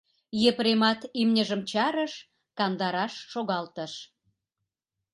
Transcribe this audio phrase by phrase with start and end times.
[0.49, 2.13] Епремат имньыжым чарыш,
[2.57, 3.93] кандараш шогалтыш.